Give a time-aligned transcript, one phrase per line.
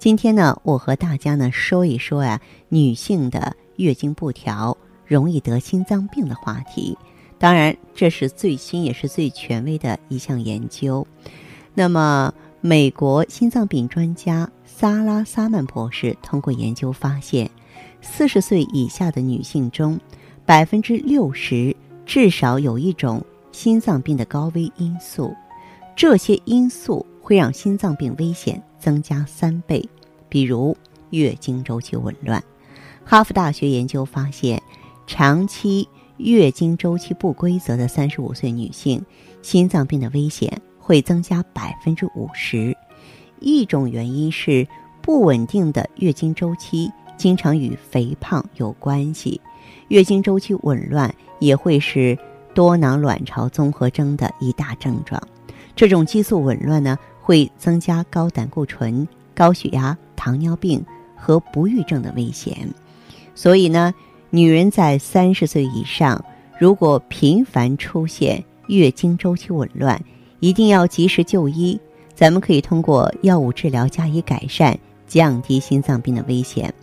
[0.00, 2.40] 今天呢，我和大家呢说一说呀，
[2.70, 6.96] 女性的月经不调容易得心脏病的话题。
[7.36, 11.06] 当然，这是最新也是最权威的一项研究。
[11.74, 12.32] 那么，
[12.62, 17.50] 美国心脏病专家萨拉·萨曼博士通过研究发现，
[18.00, 20.00] 四十岁以下的女性中，
[20.46, 21.76] 百分之六十
[22.06, 25.36] 至少有一种心脏病的高危因素，
[25.94, 28.62] 这些因素会让心脏病危险。
[28.80, 29.88] 增加三倍，
[30.28, 30.76] 比如
[31.10, 32.42] 月经周期紊乱。
[33.04, 34.62] 哈佛大学研究发现，
[35.06, 39.04] 长期月经周期不规则的三十五岁女性，
[39.42, 42.76] 心脏病的危险会增加百分之五十。
[43.40, 44.66] 一种原因是
[45.00, 49.40] 不稳定的月经周期经常与肥胖有关系，
[49.88, 52.18] 月经周期紊乱也会是
[52.54, 55.20] 多囊卵巢综合征的一大症状。
[55.74, 56.98] 这种激素紊乱呢？
[57.30, 62.68] 会增加高胆固醇、高血压、糖尿病和不育症的危险。
[63.36, 63.94] 所以呢，
[64.30, 66.24] 女人在三十岁以上，
[66.58, 70.02] 如果频繁出现月经周期紊乱，
[70.40, 71.80] 一定要及时就医。
[72.16, 74.76] 咱们可以通过药物治疗加以改善，
[75.06, 76.74] 降低心脏病的危险。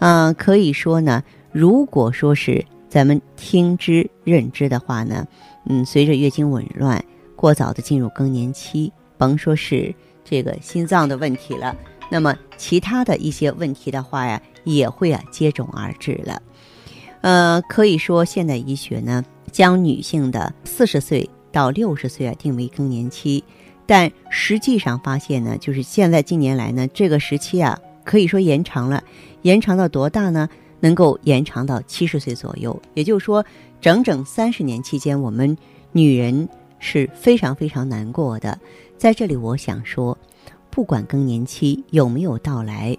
[0.00, 5.26] 嗯，可以说呢，如果说是咱们听之任之的话呢，
[5.64, 7.02] 嗯，随着月经紊乱，
[7.34, 8.92] 过早的进入更年期。
[9.18, 11.74] 甭说是这个心脏的问题了，
[12.10, 16.42] 那么其他的一些问题的话呀，也会啊接踵而至了。
[17.20, 23.42] 呃，可以说现代医学呢，将女性的四十岁到六十岁啊定为更年期，
[23.86, 29.02] 但实际上发现呢，就是现在近年来呢，这个时期啊，可以说延长了，
[29.42, 30.48] 延长到多大呢？
[30.80, 33.44] 能够延长到七十岁左右，也就是说，
[33.80, 35.56] 整整三十年期间，我们
[35.92, 36.48] 女人。
[36.78, 38.56] 是非常非常难过的，
[38.98, 40.16] 在这里我想说，
[40.70, 42.96] 不管更年期有没有到来，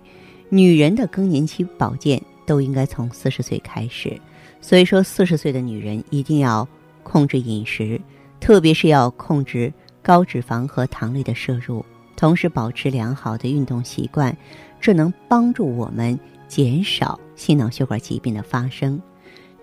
[0.50, 4.20] 女人的更年期保健都应该从四十岁开始。
[4.62, 6.68] 所以说，四十岁的女人一定要
[7.04, 8.00] 控制饮食，
[8.40, 11.84] 特别是要控制高脂肪和糖类的摄入，
[12.16, 14.36] 同时保持良好的运动习惯，
[14.80, 19.02] 这能帮助我们减少心脑血管疾病的发生。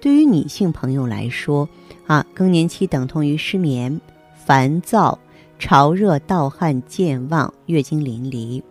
[0.00, 1.68] 对于女性朋友来说，
[2.06, 4.00] 啊，更年期等同于失眠、
[4.44, 5.18] 烦躁、
[5.58, 8.62] 潮热、盗汗、健忘、月经淋漓。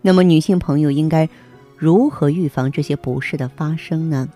[0.00, 1.28] 那么，女性朋友应该
[1.76, 4.28] 如何预防这些不适的发生呢？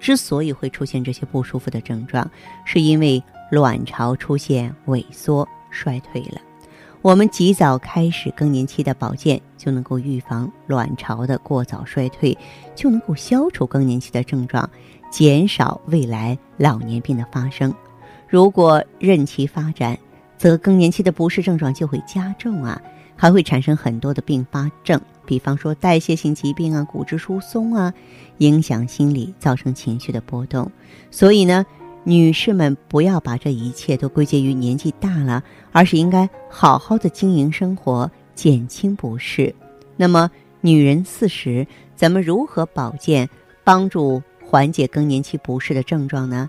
[0.00, 2.28] 之所以会出现这些不舒服的症状，
[2.64, 6.40] 是因为卵巢出现萎缩衰退了。
[7.02, 12.36] 我们及早开始更年期的保健，就能够预防卵巢的过早衰退，
[12.74, 14.68] 就能够消除更年期的症状。
[15.10, 17.72] 减少未来老年病的发生。
[18.28, 19.98] 如果任其发展，
[20.38, 22.80] 则更年期的不适症状就会加重啊，
[23.16, 27.92] 还会产生很多的并发症，比方说代谢性疾病啊、骨质疏松啊，
[28.38, 30.70] 影响心理，造成情绪的波动。
[31.10, 31.66] 所以呢，
[32.04, 39.54] 女士们不要把这一切都归结于年纪大了，而是应该好好的经营生活，减轻不适。
[39.96, 41.66] 那么，女人四十，
[41.96, 43.28] 咱们如何保健，
[43.64, 44.22] 帮助？
[44.50, 46.48] 缓解更年期不适的症状呢？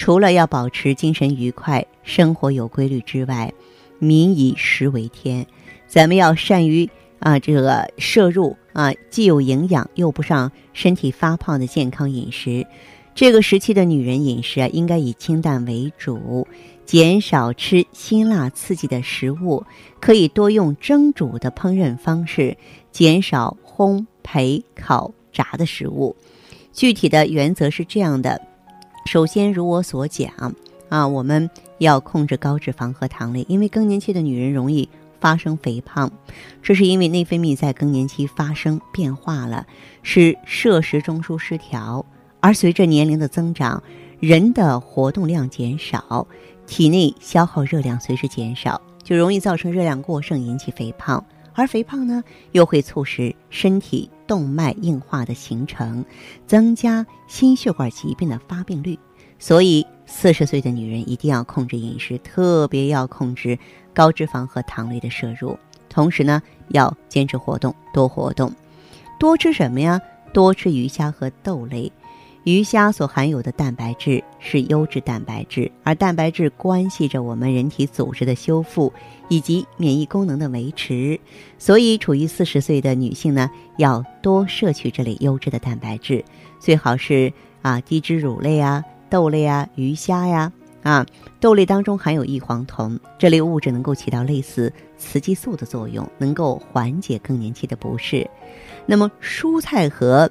[0.00, 3.52] 除了要保持精神愉快、生活有规律之外，
[3.98, 5.46] 民以食为天，
[5.86, 6.88] 咱们要善于
[7.18, 12.66] 啊这个摄入啊既有营养又不让身体发胖的健康饮食。
[13.14, 16.48] 这个时期的女人饮食啊，应该以清淡为主，
[16.86, 19.62] 减少吃辛辣刺激的食物，
[20.00, 22.56] 可以多用蒸煮的烹饪方式，
[22.90, 26.16] 减少烘焙烤炸的食物。
[26.72, 28.40] 具体的原则是这样的：
[29.06, 30.30] 首先，如我所讲
[30.88, 34.88] 啊，我们要控制高脂肪和糖类，因为更年期的女人容易
[35.18, 36.10] 发生肥胖，
[36.62, 39.66] 这是因为内分泌在更年期发生变化了，
[40.02, 42.04] 使摄食中枢失调。
[42.40, 43.82] 而随着年龄的增长，
[44.20, 46.26] 人的活动量减少，
[46.66, 51.22] 体内消耗热量随之减少，就容易造成热量过剩，引起肥胖。
[51.54, 56.04] 而肥胖呢，又会促使身体动脉硬化的形成，
[56.46, 58.98] 增加心血管疾病的发病率。
[59.38, 63.58] 所以，四十岁的女人一定要控制饮食，特别要控制
[63.94, 65.58] 高脂肪和糖类的摄入。
[65.88, 68.52] 同时呢，要坚持活动，多活动。
[69.18, 70.00] 多吃什么呀？
[70.32, 71.90] 多吃鱼虾和豆类。
[72.44, 78.90] 鱼虾所含有的蛋白质是优质蛋白质，而蛋白质关系着我们人体组织的修复
[79.28, 81.20] 以及免疫功能的维持。
[81.58, 86.24] 所以，处于四十岁的女性呢，要多摄取这类优质的蛋白质，
[86.58, 90.50] 最好是啊低脂乳类啊、豆类啊、鱼虾呀
[90.82, 91.04] 啊。
[91.40, 98.26] 豆类当中含有异黄酮，这类物质能够起到类似雌激素的作用，能够缓解更年期的不适。
[98.86, 100.30] 那么，蔬菜和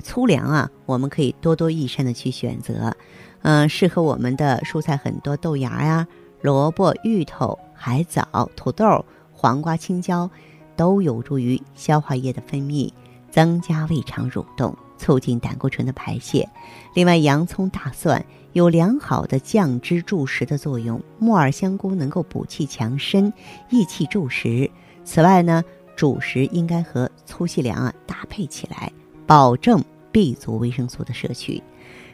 [0.00, 2.94] 粗粮啊，我们可以多多益善的去选择，
[3.42, 6.06] 嗯，适合我们的蔬菜很多，豆芽呀、
[6.40, 10.30] 萝卜、芋头、海藻、土豆、黄瓜、青椒，
[10.76, 12.92] 都有助于消化液的分泌，
[13.30, 16.48] 增加胃肠蠕动，促进胆固醇的排泄。
[16.94, 23.32] 另外，洋葱、大蒜有良好的降脂助食的作用，木耳、香菇能够补气强身、
[23.68, 24.70] 益气助食。
[25.04, 25.62] 此外呢，
[25.96, 28.92] 主食应该和粗细粮啊搭配起来。
[29.30, 31.62] 保证 B 族维生素的摄取，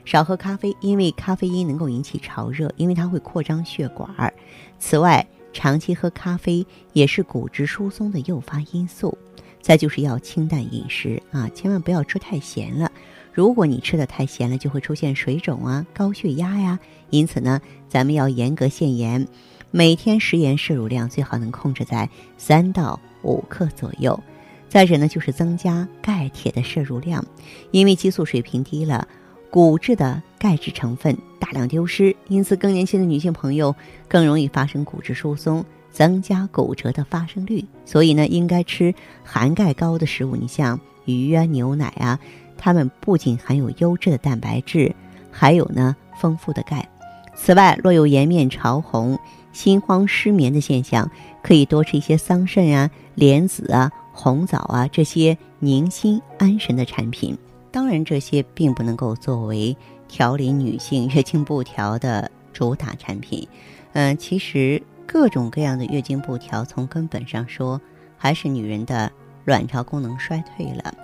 [0.05, 4.35] 少喝咖啡，因为咖啡因能够引起潮热，因为它会扩张血管。
[4.79, 9.17] 此外，长期喝咖啡也是骨质疏松的诱发因素。
[9.63, 12.93] 再就是要清淡饮食啊，千万不要吃太咸了。
[13.33, 16.79] 如果你吃的太咸了，就会出现水肿啊、高血压呀。
[17.09, 17.59] 因此呢，
[17.89, 19.27] 咱们要严格限盐，
[19.71, 24.23] 每天食盐摄入量最好能控制在三到五克左右。
[24.69, 27.25] 再者呢，就是增加钙铁的摄入量，
[27.71, 29.07] 因为激素水平低了，
[29.49, 33.75] 骨质的钙质成分大量丢失，因此更年期的女性朋友
[34.09, 37.65] 更容易发生骨质疏松，增加骨折的发生率。
[37.85, 38.93] 所以呢，应该吃
[39.25, 42.19] 含钙高的食物，你像鱼啊、牛奶啊，
[42.59, 44.95] 它们不仅含有优质的蛋白质，
[45.31, 46.87] 还有呢丰富的钙。
[47.35, 49.19] 此外，若有颜面潮红、
[49.53, 51.09] 心慌失眠的现象，
[51.43, 53.91] 可以多吃一些桑葚啊、莲子啊。
[54.17, 57.37] 红枣啊，这些宁心安神的产品，
[57.71, 59.77] 当然这些并不能够作为
[60.09, 63.47] 调理女性月经不调的主打产品。
[63.93, 67.79] 嗯，其实各种各样的月经不调，从根本上说，
[68.17, 69.13] 还是女人的
[69.45, 70.95] 卵巢功能衰退了。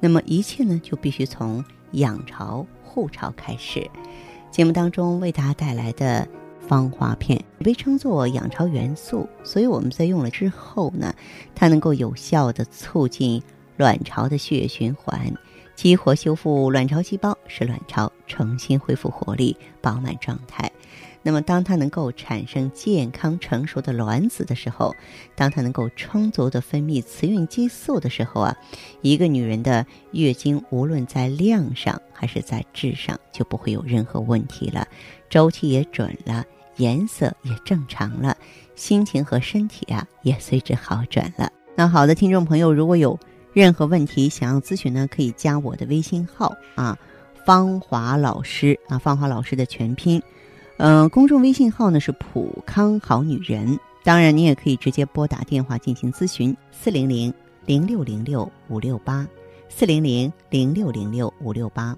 [0.00, 3.88] 那么一切呢，就必须从养巢护巢开始。
[4.50, 6.26] 节目当中为大家带来的。
[6.68, 11.14] 芳华片被称作养巢元素，所以我们在用了之后呢，
[11.54, 13.42] 它能够有效的促进
[13.76, 15.32] 卵巢的血液循环，
[15.74, 20.70] 激活修复卵巢细胞，使卵巢重新恢复活力、饱满状态。
[21.22, 24.94] 那么，当它能够产生健康成熟的卵子的时候，
[25.34, 28.56] 当它能够充足的分泌雌孕激素的时候啊，
[29.02, 34.86] 一个女人的月经无论在量上还是在质上就不会有任何问题了，
[35.28, 36.44] 周期也准了。
[36.76, 38.36] 颜色也正常了，
[38.74, 41.50] 心情和身体啊也随之好转了。
[41.74, 43.18] 那好的，听众朋友，如果有
[43.52, 46.96] 任何问题想要咨询呢，可以加我的微信号啊，
[47.44, 50.22] 芳华老师啊，芳华老师的全拼，
[50.78, 53.78] 嗯，公众微信号呢是普康好女人。
[54.04, 57.32] 当然，你也可以直接拨打电话进行咨询，四零零
[57.64, 59.26] 零六零六五六八，
[59.68, 61.96] 四零零零六零六五六八。